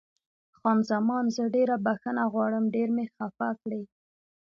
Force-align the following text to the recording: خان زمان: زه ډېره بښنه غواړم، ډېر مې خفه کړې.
خان 0.57 0.77
زمان: 0.91 1.25
زه 1.35 1.43
ډېره 1.55 1.75
بښنه 1.85 2.23
غواړم، 2.33 2.65
ډېر 2.75 2.89
مې 2.95 3.05
خفه 3.15 3.49
کړې. 3.61 3.83